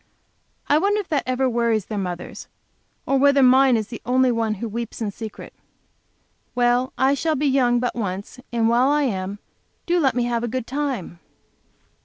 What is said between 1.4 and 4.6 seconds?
worries their mothers, or whether mine is the only one